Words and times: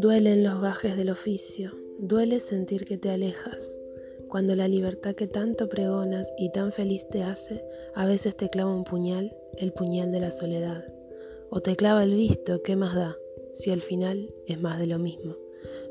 Duelen 0.00 0.44
los 0.44 0.60
gajes 0.60 0.96
del 0.96 1.10
oficio, 1.10 1.72
duele 1.98 2.38
sentir 2.38 2.84
que 2.84 2.98
te 2.98 3.10
alejas, 3.10 3.76
cuando 4.28 4.54
la 4.54 4.68
libertad 4.68 5.16
que 5.16 5.26
tanto 5.26 5.68
pregonas 5.68 6.32
y 6.38 6.52
tan 6.52 6.70
feliz 6.70 7.08
te 7.08 7.24
hace, 7.24 7.64
a 7.96 8.06
veces 8.06 8.36
te 8.36 8.48
clava 8.48 8.72
un 8.72 8.84
puñal, 8.84 9.36
el 9.56 9.72
puñal 9.72 10.12
de 10.12 10.20
la 10.20 10.30
soledad, 10.30 10.84
o 11.50 11.62
te 11.62 11.74
clava 11.74 12.04
el 12.04 12.14
visto, 12.14 12.62
¿qué 12.62 12.76
más 12.76 12.94
da? 12.94 13.16
Si 13.54 13.72
al 13.72 13.80
final 13.80 14.32
es 14.46 14.60
más 14.60 14.78
de 14.78 14.86
lo 14.86 15.00
mismo. 15.00 15.34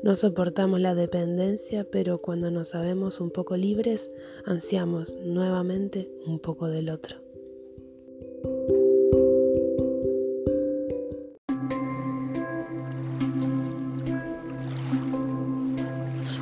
No 0.02 0.16
soportamos 0.16 0.80
la 0.80 0.94
dependencia, 0.94 1.84
pero 1.84 2.22
cuando 2.22 2.50
nos 2.50 2.68
sabemos 2.68 3.20
un 3.20 3.30
poco 3.30 3.58
libres, 3.58 4.10
ansiamos 4.46 5.18
nuevamente 5.22 6.10
un 6.24 6.38
poco 6.38 6.68
del 6.68 6.88
otro. 6.88 7.27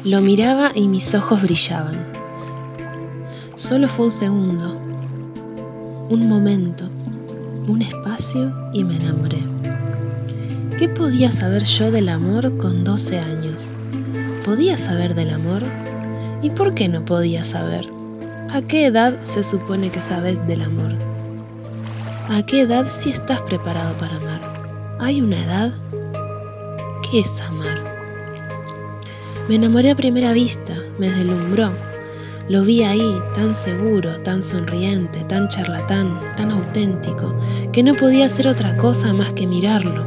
Lo 0.06 0.20
miraba 0.20 0.70
y 0.72 0.86
mis 0.86 1.16
ojos 1.16 1.42
brillaban. 1.42 2.06
Solo 3.54 3.88
fue 3.88 4.04
un 4.04 4.10
segundo, 4.12 4.80
un 6.08 6.28
momento, 6.28 6.88
un 7.66 7.82
espacio 7.82 8.54
y 8.72 8.84
me 8.84 8.98
enamoré. 8.98 9.42
¿Qué 10.78 10.88
podía 10.88 11.32
saber 11.32 11.64
yo 11.64 11.90
del 11.90 12.08
amor 12.08 12.56
con 12.56 12.84
12 12.84 13.18
años? 13.18 13.72
¿Podía 14.44 14.78
saber 14.78 15.16
del 15.16 15.30
amor? 15.30 15.64
¿Y 16.40 16.50
por 16.50 16.72
qué 16.72 16.88
no 16.88 17.04
podía 17.04 17.42
saber? 17.42 17.88
¿A 18.52 18.62
qué 18.62 18.86
edad 18.86 19.20
se 19.22 19.42
supone 19.42 19.90
que 19.90 20.02
sabes 20.02 20.38
del 20.46 20.62
amor? 20.62 20.92
¿A 22.28 22.46
qué 22.46 22.60
edad 22.60 22.86
sí 22.90 23.10
estás 23.10 23.42
preparado 23.42 23.96
para 23.96 24.18
amar? 24.18 24.98
¿Hay 25.00 25.20
una 25.20 25.44
edad? 25.44 25.74
¿Qué 27.10 27.18
es 27.18 27.40
amar? 27.40 27.85
Me 29.48 29.54
enamoré 29.54 29.92
a 29.92 29.94
primera 29.94 30.32
vista, 30.32 30.74
me 30.98 31.08
deslumbró. 31.08 31.70
Lo 32.48 32.64
vi 32.64 32.82
ahí, 32.82 33.16
tan 33.32 33.54
seguro, 33.54 34.20
tan 34.22 34.42
sonriente, 34.42 35.20
tan 35.28 35.46
charlatán, 35.46 36.18
tan 36.36 36.50
auténtico, 36.50 37.32
que 37.72 37.84
no 37.84 37.94
podía 37.94 38.26
hacer 38.26 38.48
otra 38.48 38.76
cosa 38.76 39.12
más 39.12 39.34
que 39.34 39.46
mirarlo. 39.46 40.04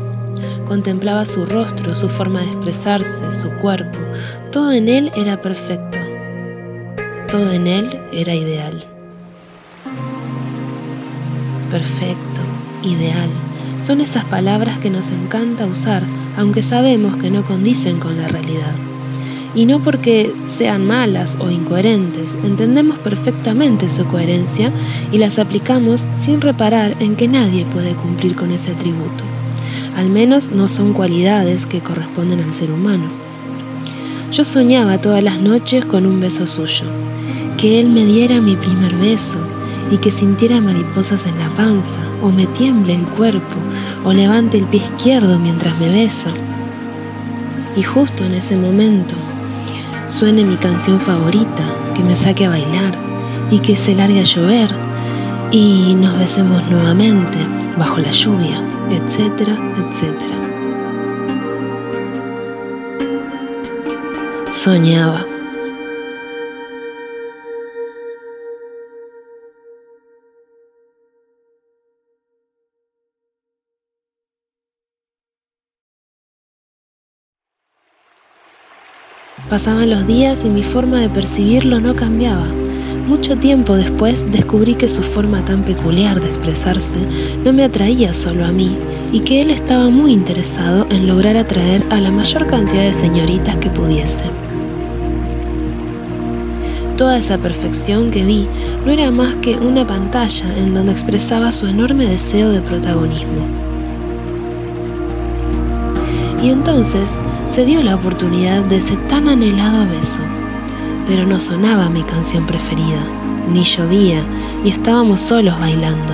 Contemplaba 0.66 1.26
su 1.26 1.46
rostro, 1.46 1.96
su 1.96 2.09
forma 2.09 2.42
de 2.42 2.48
expresarse, 2.48 3.31
su 3.31 3.50
cuerpo. 3.62 4.00
Todo 4.52 4.73
en 4.73 4.90
él 4.90 5.09
era 5.16 5.42
perfecto. 5.42 6.00
Todo 7.31 7.53
en 7.53 7.68
él 7.68 7.98
era 8.12 8.36
ideal. 8.36 8.86
Perfecto, 11.72 12.42
ideal. 12.84 13.30
Son 13.80 14.02
esas 14.02 14.26
palabras 14.26 14.80
que 14.80 14.90
nos 14.90 15.12
encanta 15.12 15.66
usar, 15.66 16.03
aunque 16.38 16.62
sabemos 16.62 17.16
que 17.16 17.31
no 17.31 17.44
condicen 17.44 18.02
con 18.02 18.18
la 18.18 18.28
realidad 18.28 18.89
y 19.55 19.66
no 19.66 19.80
porque 19.80 20.33
sean 20.44 20.86
malas 20.86 21.38
o 21.39 21.50
incoherentes, 21.50 22.36
entendemos 22.44 22.97
perfectamente 23.00 23.89
su 23.89 24.06
coherencia 24.06 24.72
y 25.11 25.17
las 25.17 25.39
aplicamos 25.39 26.06
sin 26.16 26.41
reparar 26.41 26.95
en 27.00 27.16
que 27.16 27.28
nadie 27.28 27.66
puede 27.66 27.94
cumplir 27.94 28.36
con 28.36 28.52
ese 28.52 28.72
atributo. 28.72 29.23
Al 29.95 30.09
menos 30.09 30.52
no 30.52 30.67
son 30.67 30.94
cualidades 30.94 31.66
que 31.66 31.81
corresponden 31.81 32.41
al 32.41 32.53
ser 32.53 32.72
humano. 32.72 33.06
Yo 34.31 34.44
soñaba 34.44 35.00
todas 35.00 35.23
las 35.23 35.39
noches 35.41 35.84
con 35.86 36.06
un 36.06 36.19
beso 36.19 36.45
suyo, 36.45 36.86
que 37.58 37.80
él 37.80 37.89
me 37.89 38.06
diera 38.06 38.39
mi 38.39 38.56
primer 38.56 38.95
beso 38.95 39.39
y 39.91 39.97
que 39.97 40.11
sintiera 40.11 40.61
mariposas 40.61 41.25
en 41.25 41.38
la 41.39 41.50
panza, 41.56 42.00
o 42.22 42.30
me 42.30 42.45
tiemble 42.45 42.94
el 42.94 43.03
cuerpo, 43.03 43.56
o 44.06 44.13
levante 44.13 44.59
el 44.59 44.66
pie 44.66 44.81
izquierdo 44.81 45.39
mientras 45.39 45.78
me 45.80 45.89
besa. 45.89 46.30
Y 47.75 47.81
justo 47.81 48.23
en 48.23 48.36
ese 48.36 48.56
momento 48.56 49.16
suene 50.09 50.44
mi 50.44 50.58
canción 50.58 51.00
favorita, 51.00 51.64
que 51.96 52.03
me 52.03 52.16
saque 52.16 52.46
a 52.46 52.50
bailar 52.50 52.97
y 53.50 53.59
que 53.59 53.75
se 53.75 53.96
largue 53.96 54.20
a 54.20 54.24
llover 54.24 54.70
y 55.52 55.96
nos 55.96 56.18
besemos 56.18 56.70
nuevamente 56.70 57.38
bajo 57.78 58.00
la 58.00 58.12
lluvia, 58.12 58.62
etcétera, 58.90 59.56
etcétera. 59.78 60.36
Soñaba. 64.50 65.28
Pasaban 79.50 79.90
los 79.90 80.06
días 80.06 80.46
y 80.46 80.50
mi 80.50 80.62
forma 80.62 81.00
de 81.00 81.10
percibirlo 81.10 81.80
no 81.80 81.96
cambiaba. 81.96 82.46
Mucho 83.08 83.36
tiempo 83.36 83.76
después 83.76 84.32
descubrí 84.32 84.76
que 84.76 84.88
su 84.88 85.02
forma 85.02 85.44
tan 85.44 85.64
peculiar 85.64 86.20
de 86.22 86.28
expresarse 86.28 87.00
no 87.44 87.52
me 87.52 87.64
atraía 87.64 88.14
solo 88.14 88.46
a 88.46 88.52
mí 88.52 88.78
y 89.12 89.22
que 89.22 89.42
él 89.42 89.50
estaba 89.50 89.90
muy 89.90 90.12
interesado 90.12 90.86
en 90.92 91.08
lograr 91.08 91.36
atraer 91.36 91.84
a 91.90 92.00
la 92.00 92.12
mayor 92.12 92.46
cantidad 92.46 92.84
de 92.84 92.94
señoritas 92.94 93.56
que 93.56 93.72
pudiese. 93.72 94.26
Toda 96.96 97.18
esa 97.18 97.40
perfección 97.40 98.12
que 98.12 98.26
vi 98.26 98.48
no 98.86 98.92
era 98.92 99.10
más 99.10 99.36
que 99.38 99.56
una 99.56 99.88
pantalla 99.88 100.46
en 100.60 100.76
donde 100.76 100.92
expresaba 100.92 101.52
su 101.52 101.66
enorme 101.66 102.06
deseo 102.06 102.52
de 102.52 102.62
protagonismo. 102.62 103.69
Y 106.41 106.50
entonces 106.50 107.19
se 107.47 107.66
dio 107.66 107.81
la 107.81 107.95
oportunidad 107.95 108.63
de 108.63 108.77
ese 108.77 108.95
tan 108.95 109.27
anhelado 109.27 109.89
beso. 109.89 110.22
Pero 111.05 111.25
no 111.25 111.39
sonaba 111.39 111.89
mi 111.89 112.03
canción 112.03 112.45
preferida, 112.45 113.03
ni 113.51 113.63
llovía, 113.63 114.23
y 114.63 114.69
estábamos 114.69 115.22
solos 115.22 115.59
bailando. 115.59 116.13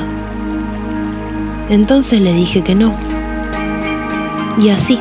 Entonces 1.70 2.22
le 2.22 2.34
dije 2.34 2.62
que 2.62 2.76
no. 2.76 2.96
Y 4.58 4.70
así, 4.70 5.00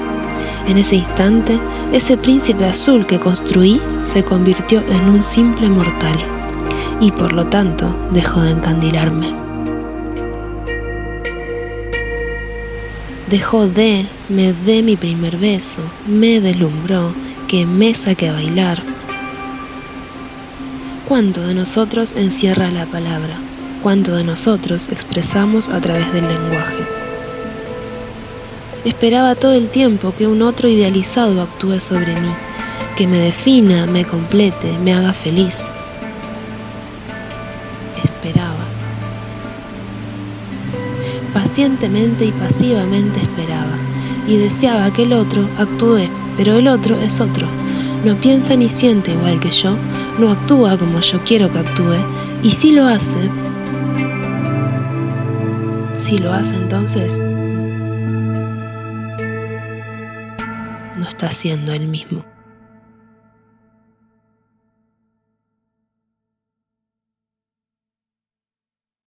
en 0.66 0.78
ese 0.78 0.96
instante, 0.96 1.60
ese 1.92 2.16
príncipe 2.16 2.64
azul 2.64 3.06
que 3.06 3.20
construí 3.20 3.80
se 4.02 4.24
convirtió 4.24 4.80
en 4.88 5.08
un 5.08 5.22
simple 5.22 5.68
mortal, 5.68 6.16
y 7.00 7.12
por 7.12 7.32
lo 7.32 7.46
tanto 7.46 7.94
dejó 8.12 8.41
de 8.41 8.52
encandilarme. 8.52 9.44
Dejó 13.28 13.66
de, 13.66 14.06
me 14.28 14.52
dé 14.52 14.82
mi 14.82 14.96
primer 14.96 15.36
beso, 15.36 15.82
me 16.06 16.40
deslumbró, 16.40 17.12
que 17.48 17.66
me 17.66 17.94
saque 17.94 18.28
a 18.28 18.32
bailar. 18.32 18.82
¿Cuánto 21.08 21.42
de 21.42 21.54
nosotros 21.54 22.14
encierra 22.16 22.70
la 22.70 22.86
palabra? 22.86 23.36
¿Cuánto 23.82 24.16
de 24.16 24.24
nosotros 24.24 24.88
expresamos 24.90 25.68
a 25.68 25.80
través 25.80 26.10
del 26.12 26.26
lenguaje? 26.26 26.84
Esperaba 28.84 29.34
todo 29.34 29.54
el 29.54 29.68
tiempo 29.68 30.14
que 30.16 30.26
un 30.26 30.42
otro 30.42 30.68
idealizado 30.68 31.42
actúe 31.42 31.80
sobre 31.80 32.18
mí, 32.20 32.30
que 32.96 33.06
me 33.06 33.18
defina, 33.18 33.86
me 33.86 34.04
complete, 34.04 34.72
me 34.82 34.92
haga 34.92 35.12
feliz. 35.12 35.66
Esperaba 38.02 38.53
pacientemente 41.34 42.25
y 42.25 42.33
pasivamente 42.33 43.21
esperaba, 43.21 43.77
y 44.27 44.39
deseaba 44.39 44.91
que 44.93 45.03
el 45.03 45.12
otro 45.12 45.47
actúe, 45.59 46.09
pero 46.37 46.55
el 46.55 46.69
otro 46.69 46.97
es 46.99 47.21
otro. 47.21 47.47
No 48.05 48.17
piensa 48.17 48.56
ni 48.56 48.69
siente 48.69 49.12
igual 49.12 49.41
que 49.41 49.50
yo, 49.50 49.77
no 50.19 50.31
actúa 50.31 50.78
como 50.78 51.00
yo 51.00 51.21
quiero 51.25 51.53
que 51.53 51.59
actúe, 51.59 51.97
y 52.43 52.50
si 52.50 52.72
lo 52.72 52.87
hace, 52.87 53.28
si 55.93 56.19
lo 56.19 56.33
hace 56.33 56.54
entonces, 56.57 57.21
no 60.98 61.09
está 61.09 61.30
siendo 61.30 61.72
el 61.72 61.89
mismo. 61.89 62.34